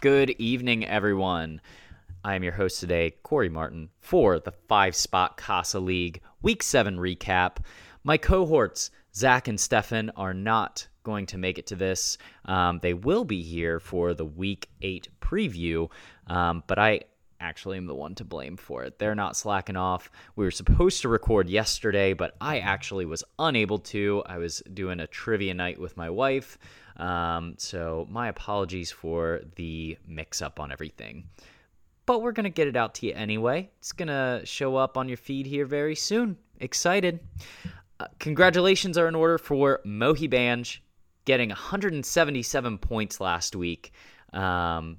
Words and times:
Good 0.00 0.30
evening, 0.38 0.86
everyone. 0.86 1.60
I 2.22 2.36
am 2.36 2.44
your 2.44 2.52
host 2.52 2.78
today, 2.78 3.16
Corey 3.24 3.48
Martin, 3.48 3.88
for 3.98 4.38
the 4.38 4.52
five 4.52 4.94
spot 4.94 5.36
Casa 5.36 5.80
League 5.80 6.20
Week 6.40 6.62
7 6.62 6.98
recap. 6.98 7.56
My 8.04 8.16
cohorts, 8.16 8.92
Zach 9.12 9.48
and 9.48 9.58
Stefan, 9.58 10.10
are 10.10 10.34
not 10.34 10.86
going 11.02 11.26
to 11.26 11.36
make 11.36 11.58
it 11.58 11.66
to 11.66 11.74
this. 11.74 12.16
Um, 12.44 12.78
they 12.80 12.94
will 12.94 13.24
be 13.24 13.42
here 13.42 13.80
for 13.80 14.14
the 14.14 14.24
Week 14.24 14.68
8 14.82 15.08
preview, 15.20 15.90
um, 16.28 16.62
but 16.68 16.78
I 16.78 17.00
actually 17.40 17.76
am 17.76 17.86
the 17.86 17.94
one 17.94 18.14
to 18.16 18.24
blame 18.24 18.56
for 18.56 18.84
it. 18.84 18.98
They're 18.98 19.14
not 19.14 19.36
slacking 19.36 19.76
off. 19.76 20.10
We 20.36 20.44
were 20.44 20.50
supposed 20.50 21.02
to 21.02 21.08
record 21.08 21.48
yesterday, 21.48 22.12
but 22.12 22.36
I 22.40 22.58
actually 22.58 23.06
was 23.06 23.24
unable 23.38 23.78
to. 23.80 24.22
I 24.26 24.38
was 24.38 24.62
doing 24.74 25.00
a 25.00 25.06
trivia 25.06 25.54
night 25.54 25.80
with 25.80 25.96
my 25.96 26.10
wife. 26.10 26.58
Um, 26.96 27.54
so 27.58 28.06
my 28.10 28.28
apologies 28.28 28.90
for 28.90 29.40
the 29.56 29.96
mix 30.06 30.42
up 30.42 30.58
on 30.58 30.72
everything. 30.72 31.28
But 32.06 32.22
we're 32.22 32.32
going 32.32 32.44
to 32.44 32.50
get 32.50 32.68
it 32.68 32.76
out 32.76 32.94
to 32.96 33.06
you 33.06 33.12
anyway. 33.14 33.70
It's 33.78 33.92
going 33.92 34.08
to 34.08 34.40
show 34.44 34.76
up 34.76 34.96
on 34.96 35.08
your 35.08 35.18
feed 35.18 35.46
here 35.46 35.66
very 35.66 35.94
soon. 35.94 36.38
Excited. 36.58 37.20
Uh, 38.00 38.06
congratulations 38.18 38.96
are 38.96 39.08
in 39.08 39.14
order 39.14 39.38
for 39.38 39.80
Mohi 39.84 40.28
Banj 40.28 40.78
getting 41.24 41.50
177 41.50 42.78
points 42.78 43.20
last 43.20 43.54
week. 43.54 43.92
Um, 44.32 44.96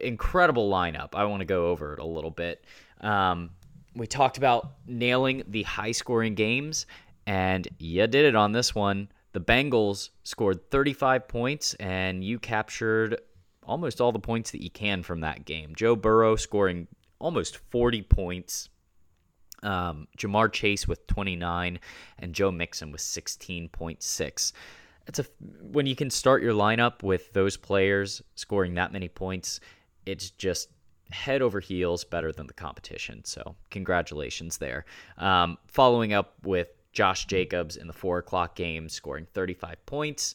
incredible 0.00 0.70
lineup. 0.70 1.10
I 1.14 1.24
want 1.24 1.40
to 1.40 1.46
go 1.46 1.66
over 1.66 1.94
it 1.94 1.98
a 1.98 2.06
little 2.06 2.30
bit. 2.30 2.64
Um, 3.00 3.50
we 3.94 4.06
talked 4.06 4.38
about 4.38 4.72
nailing 4.86 5.42
the 5.48 5.62
high 5.64 5.92
scoring 5.92 6.34
games, 6.34 6.86
and 7.26 7.68
you 7.78 8.06
did 8.06 8.24
it 8.24 8.34
on 8.34 8.52
this 8.52 8.74
one. 8.74 9.08
The 9.32 9.40
Bengals 9.40 10.10
scored 10.24 10.70
35 10.70 11.28
points, 11.28 11.74
and 11.74 12.22
you 12.24 12.38
captured 12.38 13.20
almost 13.64 14.00
all 14.00 14.12
the 14.12 14.18
points 14.18 14.50
that 14.50 14.62
you 14.62 14.70
can 14.70 15.02
from 15.02 15.20
that 15.20 15.44
game. 15.44 15.74
Joe 15.74 15.96
Burrow 15.96 16.36
scoring 16.36 16.88
almost 17.18 17.58
40 17.70 18.02
points. 18.02 18.68
Um, 19.62 20.08
Ja'Marr 20.18 20.52
Chase 20.52 20.88
with 20.88 21.06
29, 21.06 21.78
and 22.18 22.34
Joe 22.34 22.50
Mixon 22.50 22.90
with 22.90 23.00
16.6. 23.00 24.52
It's 25.06 25.18
a 25.18 25.24
when 25.60 25.86
you 25.86 25.96
can 25.96 26.10
start 26.10 26.42
your 26.42 26.52
lineup 26.52 27.02
with 27.02 27.32
those 27.32 27.56
players 27.56 28.22
scoring 28.34 28.74
that 28.74 28.92
many 28.92 29.08
points, 29.08 29.60
it's 30.06 30.30
just 30.30 30.68
head 31.10 31.42
over 31.42 31.60
heels 31.60 32.04
better 32.04 32.32
than 32.32 32.46
the 32.46 32.54
competition. 32.54 33.24
So 33.24 33.54
congratulations 33.70 34.58
there. 34.58 34.84
Um, 35.18 35.58
following 35.66 36.12
up 36.12 36.34
with 36.42 36.68
Josh 36.92 37.26
Jacobs 37.26 37.76
in 37.76 37.86
the 37.86 37.92
four 37.92 38.18
o'clock 38.18 38.54
game, 38.54 38.88
scoring 38.88 39.26
35 39.32 39.84
points, 39.86 40.34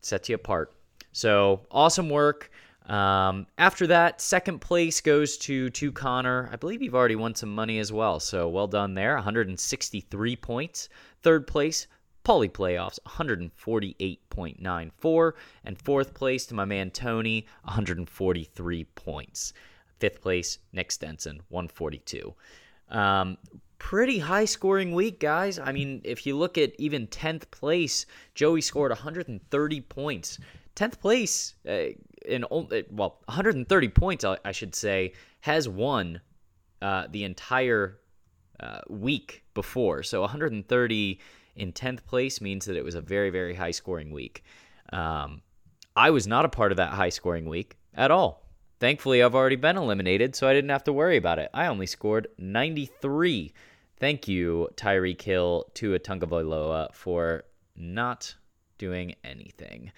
sets 0.00 0.28
you 0.28 0.34
apart. 0.34 0.74
So 1.12 1.66
awesome 1.70 2.08
work. 2.08 2.50
Um, 2.86 3.46
after 3.58 3.86
that, 3.88 4.20
second 4.20 4.60
place 4.60 5.00
goes 5.00 5.36
to 5.38 5.70
to 5.70 5.92
Connor. 5.92 6.48
I 6.52 6.56
believe 6.56 6.82
you've 6.82 6.96
already 6.96 7.14
won 7.16 7.34
some 7.34 7.54
money 7.54 7.78
as 7.78 7.92
well. 7.92 8.18
So 8.18 8.48
well 8.48 8.66
done 8.66 8.94
there. 8.94 9.14
163 9.14 10.36
points. 10.36 10.88
Third 11.22 11.46
place, 11.46 11.86
Poly 12.24 12.48
Playoffs, 12.48 12.98
148.94. 13.06 15.32
And 15.64 15.80
fourth 15.80 16.14
place 16.14 16.46
to 16.46 16.54
my 16.54 16.64
man 16.64 16.90
Tony, 16.90 17.46
143 17.64 18.84
points. 18.84 19.52
Fifth 19.98 20.20
place, 20.20 20.58
Nick 20.72 20.92
Stenson, 20.92 21.40
142. 21.48 22.34
Um, 22.90 23.38
pretty 23.78 24.18
high 24.18 24.44
scoring 24.44 24.92
week, 24.92 25.18
guys. 25.18 25.58
I 25.58 25.72
mean, 25.72 26.02
if 26.04 26.26
you 26.26 26.36
look 26.36 26.58
at 26.58 26.78
even 26.78 27.06
10th 27.08 27.50
place, 27.50 28.06
Joey 28.34 28.60
scored 28.60 28.90
130 28.90 29.80
points. 29.80 30.38
10th 30.76 31.00
place, 31.00 31.54
uh, 31.68 31.86
in 32.24 32.44
well, 32.50 33.18
130 33.24 33.88
points, 33.88 34.24
I 34.24 34.52
should 34.52 34.74
say, 34.74 35.12
has 35.40 35.68
won 35.68 36.20
uh, 36.80 37.06
the 37.10 37.24
entire 37.24 37.98
uh, 38.60 38.80
week 38.88 39.42
before. 39.54 40.02
So 40.02 40.20
130 40.20 41.18
in 41.56 41.72
10th 41.72 42.04
place 42.04 42.40
means 42.40 42.66
that 42.66 42.76
it 42.76 42.84
was 42.84 42.94
a 42.94 43.00
very, 43.00 43.30
very 43.30 43.54
high 43.54 43.70
scoring 43.70 44.10
week. 44.10 44.44
Um, 44.92 45.42
I 45.94 46.10
was 46.10 46.26
not 46.26 46.44
a 46.44 46.48
part 46.48 46.72
of 46.72 46.76
that 46.76 46.90
high 46.90 47.10
scoring 47.10 47.46
week 47.46 47.76
at 47.94 48.10
all. 48.10 48.42
Thankfully, 48.80 49.22
I've 49.22 49.34
already 49.34 49.56
been 49.56 49.76
eliminated, 49.76 50.34
so 50.34 50.48
I 50.48 50.54
didn't 50.54 50.70
have 50.70 50.84
to 50.84 50.92
worry 50.92 51.16
about 51.16 51.38
it. 51.38 51.50
I 51.54 51.66
only 51.66 51.86
scored 51.86 52.26
93. 52.38 53.52
Thank 54.00 54.26
you, 54.26 54.68
Tyreek 54.74 55.22
Hill, 55.22 55.70
Tua 55.74 56.00
Tagovailoa, 56.00 56.92
for 56.92 57.44
not 57.76 58.34
doing 58.78 59.14
anything. 59.22 59.92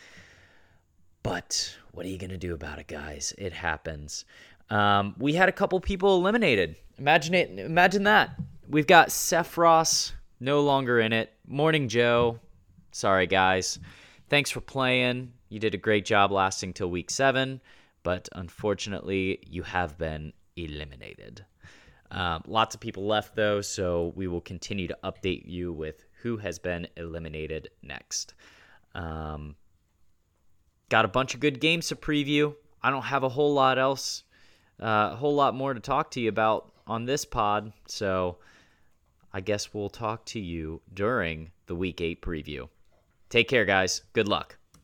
But 1.22 1.75
what 1.93 2.04
are 2.04 2.10
you 2.10 2.19
going 2.19 2.31
to 2.31 2.37
do 2.37 2.53
about 2.53 2.78
it, 2.78 2.87
guys? 2.87 3.32
It 3.38 3.54
happens. 3.54 4.26
Um, 4.69 5.14
we 5.19 5.32
had 5.32 5.48
a 5.48 5.53
couple 5.53 5.81
people 5.81 6.16
eliminated. 6.16 6.76
Imagine 6.98 7.34
it. 7.34 7.59
Imagine 7.59 8.03
that. 8.03 8.38
We've 8.69 8.87
got 8.87 9.09
Sephiroth 9.09 10.12
no 10.41 10.60
longer 10.62 11.00
in 11.00 11.12
it. 11.12 11.32
Morning, 11.47 11.88
Joe. 11.88 12.41
Sorry, 12.91 13.27
guys. 13.27 13.78
Thanks 14.31 14.50
for 14.50 14.62
playing. 14.62 15.34
You 15.50 15.60
did 15.60 15.75
a 15.75 15.78
great 15.78 16.06
job 16.06 16.32
lasting 16.32 16.72
till 16.72 16.91
week 16.91 17.10
seven, 17.10 17.60
but 18.03 18.31
unfortunately, 18.32 19.41
you 19.47 19.62
have 19.62 19.99
been 19.99 20.32
eliminated. 20.56 21.44
Um, 22.10 22.44
lots 22.47 22.75
of 22.75 22.81
people 22.81 23.05
left, 23.05 23.37
though, 23.37 23.60
so 23.60 24.15
we 24.16 24.27
will 24.27 24.41
continue 24.41 24.88
to 24.88 24.97
update 25.05 25.43
you 25.44 25.71
with 25.71 26.06
who 26.22 26.38
has 26.38 26.59
been 26.59 26.88
eliminated 26.97 27.69
next. 27.82 28.32
Um, 28.94 29.55
got 30.88 31.05
a 31.05 31.09
bunch 31.09 31.34
of 31.34 31.41
good 31.41 31.61
games 31.61 31.88
to 31.88 31.97
preview. 31.97 32.55
I 32.82 32.88
don't 32.88 33.03
have 33.03 33.22
a 33.22 33.28
whole 33.28 33.53
lot 33.53 33.78
else, 33.78 34.25
uh, 34.81 35.11
a 35.12 35.16
whole 35.16 35.34
lot 35.34 35.55
more 35.55 35.75
to 35.75 35.81
talk 35.81 36.11
to 36.12 36.21
you 36.21 36.31
about 36.31 36.72
on 36.87 37.05
this 37.05 37.26
pod, 37.26 37.75
so 37.87 38.38
I 39.34 39.40
guess 39.40 39.74
we'll 39.74 39.90
talk 39.90 40.24
to 40.26 40.38
you 40.38 40.80
during 40.94 41.50
the 41.66 41.74
week 41.74 42.00
eight 42.00 42.22
preview. 42.22 42.68
Take 43.28 43.48
care, 43.48 43.64
guys. 43.64 44.02
Good 44.12 44.28
luck. 44.28 44.58